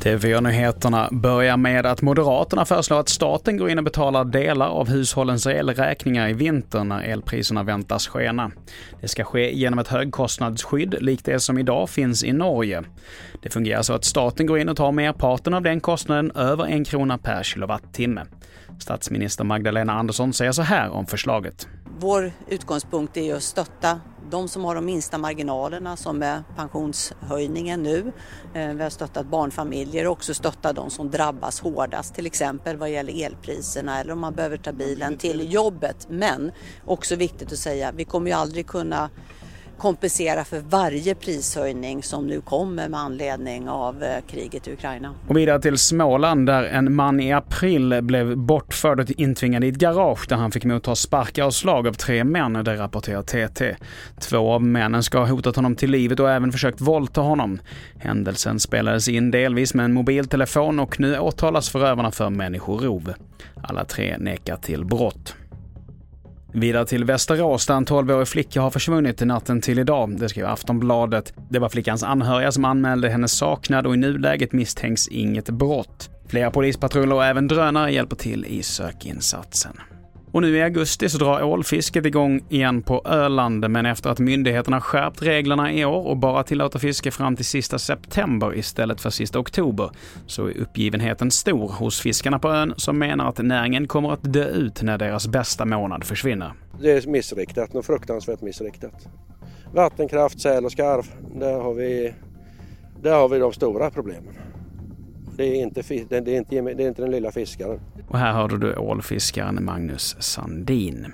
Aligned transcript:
TV4-nyheterna 0.00 1.08
börjar 1.12 1.56
med 1.56 1.86
att 1.86 2.02
Moderaterna 2.02 2.64
föreslår 2.64 3.00
att 3.00 3.08
staten 3.08 3.56
går 3.56 3.70
in 3.70 3.78
och 3.78 3.84
betalar 3.84 4.24
delar 4.24 4.68
av 4.68 4.88
hushållens 4.88 5.46
elräkningar 5.46 6.28
i 6.28 6.32
vinter 6.32 6.84
när 6.84 7.02
elpriserna 7.02 7.62
väntas 7.62 8.08
skena. 8.08 8.50
Det 9.00 9.08
ska 9.08 9.24
ske 9.24 9.56
genom 9.56 9.78
ett 9.78 9.88
högkostnadsskydd 9.88 10.94
likt 11.00 11.24
det 11.24 11.40
som 11.40 11.58
idag 11.58 11.90
finns 11.90 12.24
i 12.24 12.32
Norge. 12.32 12.82
Det 13.42 13.50
fungerar 13.50 13.82
så 13.82 13.92
att 13.92 14.04
staten 14.04 14.46
går 14.46 14.58
in 14.58 14.68
och 14.68 14.76
tar 14.76 14.92
merparten 14.92 15.54
av 15.54 15.62
den 15.62 15.80
kostnaden 15.80 16.30
över 16.30 16.64
en 16.64 16.84
krona 16.84 17.18
per 17.18 17.42
kilowattimme. 17.42 18.26
Statsminister 18.78 19.44
Magdalena 19.44 19.92
Andersson 19.92 20.32
säger 20.32 20.52
så 20.52 20.62
här 20.62 20.90
om 20.90 21.06
förslaget. 21.06 21.68
Vår 21.98 22.32
utgångspunkt 22.48 23.16
är 23.16 23.34
att 23.34 23.42
stötta 23.42 24.00
de 24.30 24.48
som 24.48 24.64
har 24.64 24.74
de 24.74 24.84
minsta 24.84 25.18
marginalerna 25.18 25.96
som 25.96 26.22
är 26.22 26.42
pensionshöjningen 26.56 27.82
nu. 27.82 28.12
Eh, 28.54 28.68
vi 28.68 28.82
har 28.82 28.90
stöttat 28.90 29.26
barnfamiljer 29.26 30.06
och 30.06 30.12
också 30.12 30.34
stöttat 30.34 30.76
de 30.76 30.90
som 30.90 31.10
drabbas 31.10 31.60
hårdast, 31.60 32.14
till 32.14 32.26
exempel 32.26 32.76
vad 32.76 32.90
gäller 32.90 33.24
elpriserna 33.24 34.00
eller 34.00 34.12
om 34.12 34.20
man 34.20 34.34
behöver 34.34 34.56
ta 34.56 34.72
bilen 34.72 35.16
till 35.16 35.52
jobbet. 35.52 36.06
Men 36.10 36.52
också 36.84 37.16
viktigt 37.16 37.52
att 37.52 37.58
säga, 37.58 37.92
vi 37.92 38.04
kommer 38.04 38.30
ju 38.30 38.36
aldrig 38.36 38.66
kunna 38.66 39.10
kompensera 39.80 40.44
för 40.44 40.60
varje 40.60 41.14
prishöjning 41.14 42.02
som 42.02 42.26
nu 42.26 42.40
kommer 42.40 42.88
med 42.88 43.00
anledning 43.00 43.68
av 43.68 44.02
eh, 44.02 44.08
kriget 44.30 44.68
i 44.68 44.72
Ukraina. 44.72 45.14
Och 45.28 45.36
vidare 45.36 45.60
till 45.60 45.78
Småland 45.78 46.46
där 46.46 46.62
en 46.62 46.94
man 46.94 47.20
i 47.20 47.32
april 47.32 47.98
blev 48.02 48.36
bortförd 48.36 49.00
och 49.00 49.10
intvingad 49.10 49.64
i 49.64 49.68
ett 49.68 49.74
garage 49.74 50.28
där 50.28 50.36
han 50.36 50.50
fick 50.50 50.64
motta 50.64 50.94
sparkar 50.94 51.44
och 51.44 51.54
slag 51.54 51.88
av 51.88 51.92
tre 51.92 52.24
män, 52.24 52.52
det 52.52 52.76
rapporterar 52.76 53.22
TT. 53.22 53.76
Två 54.20 54.52
av 54.52 54.62
männen 54.62 55.02
ska 55.02 55.18
ha 55.18 55.26
hotat 55.26 55.56
honom 55.56 55.76
till 55.76 55.90
livet 55.90 56.20
och 56.20 56.30
även 56.30 56.52
försökt 56.52 56.80
våldta 56.80 57.20
honom. 57.20 57.58
Händelsen 57.98 58.60
spelades 58.60 59.08
in 59.08 59.30
delvis 59.30 59.74
med 59.74 59.84
en 59.84 59.92
mobiltelefon 59.92 60.80
och 60.80 61.00
nu 61.00 61.18
åtalas 61.18 61.70
förövarna 61.70 62.10
för 62.10 62.30
människorov. 62.30 63.12
Alla 63.62 63.84
tre 63.84 64.16
nekar 64.18 64.56
till 64.56 64.84
brott. 64.84 65.34
Vidare 66.52 66.86
till 66.86 67.04
Västerås 67.04 67.66
där 67.66 67.74
en 67.74 67.86
12-årig 67.86 68.28
flicka 68.28 68.60
har 68.60 68.70
försvunnit 68.70 69.20
natten 69.20 69.60
till 69.60 69.78
idag. 69.78 70.16
Det 70.18 70.28
skriver 70.28 70.48
Aftonbladet. 70.48 71.32
Det 71.50 71.58
var 71.58 71.68
flickans 71.68 72.02
anhöriga 72.02 72.52
som 72.52 72.64
anmälde 72.64 73.08
hennes 73.08 73.32
saknad 73.32 73.86
och 73.86 73.94
i 73.94 73.96
nuläget 73.96 74.52
misstänks 74.52 75.08
inget 75.08 75.50
brott. 75.50 76.10
Flera 76.28 76.50
polispatruller 76.50 77.16
och 77.16 77.24
även 77.24 77.48
drönare 77.48 77.92
hjälper 77.92 78.16
till 78.16 78.44
i 78.44 78.62
sökinsatsen. 78.62 79.72
Och 80.32 80.42
nu 80.42 80.56
i 80.56 80.62
augusti 80.62 81.08
så 81.08 81.18
drar 81.18 81.42
ålfisket 81.42 82.06
igång 82.06 82.44
igen 82.48 82.82
på 82.82 83.02
Öland, 83.04 83.70
men 83.70 83.86
efter 83.86 84.10
att 84.10 84.18
myndigheterna 84.18 84.80
skärpt 84.80 85.22
reglerna 85.22 85.72
i 85.72 85.84
år 85.84 86.06
och 86.06 86.16
bara 86.16 86.42
tillåter 86.42 86.78
fiske 86.78 87.10
fram 87.10 87.36
till 87.36 87.44
sista 87.44 87.78
september 87.78 88.58
istället 88.58 89.00
för 89.00 89.10
sista 89.10 89.38
oktober, 89.38 89.90
så 90.26 90.46
är 90.46 90.58
uppgivenheten 90.58 91.30
stor 91.30 91.68
hos 91.68 92.00
fiskarna 92.00 92.38
på 92.38 92.48
ön 92.48 92.74
som 92.76 92.98
menar 92.98 93.28
att 93.28 93.38
näringen 93.38 93.88
kommer 93.88 94.12
att 94.12 94.32
dö 94.32 94.48
ut 94.48 94.82
när 94.82 94.98
deras 94.98 95.28
bästa 95.28 95.64
månad 95.64 96.04
försvinner. 96.04 96.52
Det 96.80 96.90
är 96.90 97.06
missriktat, 97.06 97.72
något 97.72 97.86
fruktansvärt 97.86 98.40
missriktat. 98.40 99.08
Vattenkraft, 99.74 100.40
säl 100.40 100.64
och 100.64 100.72
skarv, 100.72 101.04
där 101.34 101.60
har 101.60 101.74
vi, 101.74 102.14
där 103.02 103.14
har 103.14 103.28
vi 103.28 103.38
de 103.38 103.52
stora 103.52 103.90
problemen. 103.90 104.34
Det 105.40 105.46
är, 105.46 105.62
inte, 105.62 105.82
det, 106.08 106.14
är 106.14 106.38
inte, 106.38 106.60
det 106.74 106.84
är 106.84 106.88
inte 106.88 107.02
den 107.02 107.10
lilla 107.10 107.32
fiskaren. 107.32 107.80
Och 108.08 108.18
här 108.18 108.32
hörde 108.32 108.58
du 108.58 108.74
ålfiskaren 108.74 109.64
Magnus 109.64 110.16
Sandin. 110.18 111.06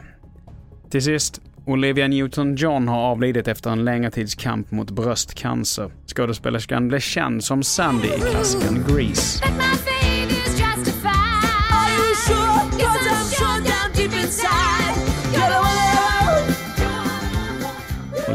Till 0.91 1.03
sist, 1.03 1.41
Olivia 1.67 2.07
Newton-John 2.07 2.89
har 2.89 2.99
avlidit 2.99 3.49
efter 3.49 3.71
en 3.71 3.85
längre 3.85 4.11
tids 4.11 4.35
kamp 4.35 4.71
mot 4.71 4.91
bröstcancer. 4.91 5.91
Skådespelerskan 6.07 6.89
blev 6.89 7.01
känd 7.01 7.45
som 7.45 7.63
Sandy 7.63 8.09
i 8.09 8.21
klassikern 8.21 8.85
Grease. 8.89 9.45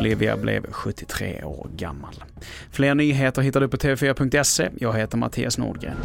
Olivia 0.02 0.38
blev 0.38 0.66
73 0.72 1.44
år 1.44 1.70
gammal. 1.78 2.24
Fler 2.72 2.96
nyheter 2.96 3.42
hittar 3.42 3.62
du 3.62 3.68
på 3.68 3.78
tv4.se. 3.78 4.70
Jag 4.80 4.94
heter 4.94 5.18
Mattias 5.18 5.58
Nordgren. 5.58 5.98